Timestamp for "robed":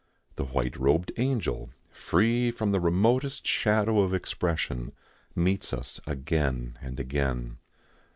0.77-1.11